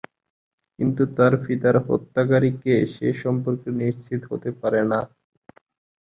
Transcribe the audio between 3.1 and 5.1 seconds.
সম্পর্কে নিশ্চিত হতে পারেনা।